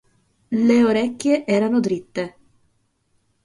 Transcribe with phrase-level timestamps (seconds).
[0.49, 2.35] Le orecchie erano dritte.